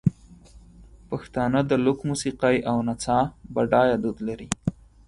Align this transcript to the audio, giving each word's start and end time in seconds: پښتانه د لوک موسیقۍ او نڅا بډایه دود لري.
پښتانه 1.09 1.59
د 1.69 1.71
لوک 1.85 1.99
موسیقۍ 2.09 2.57
او 2.69 2.77
نڅا 2.87 3.19
بډایه 3.53 3.97
دود 4.03 4.17
لري. 4.27 4.47